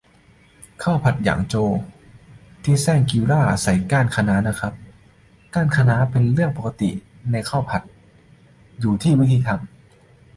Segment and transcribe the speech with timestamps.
[0.81, 1.69] ข้าวผัดหยางโจว
[2.63, 4.73] ที่แชงกรีลาใส่ก้านคะน้านะครับ
[5.53, 6.89] ก้านคะน้านี่เป็นเรื่องปกติ
[7.31, 7.81] ในข้าวผัด
[8.79, 9.69] อยู่ที่วิธีทำ